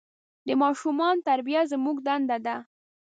[0.47, 2.55] د ماشومان تربیه زموږ دنده ده.